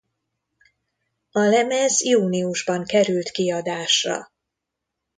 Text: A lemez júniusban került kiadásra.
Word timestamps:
A 1.31 1.39
lemez 1.39 2.05
júniusban 2.05 2.83
került 2.85 3.29
kiadásra. 3.31 4.31